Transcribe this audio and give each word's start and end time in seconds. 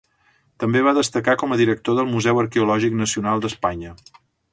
També 0.61 0.79
va 0.85 0.93
destacar 0.97 1.35
com 1.41 1.53
a 1.55 1.59
director 1.61 1.99
del 1.99 2.09
Museu 2.13 2.41
Arqueològic 2.45 2.97
Nacional 3.03 3.45
d'Espanya. 3.45 3.93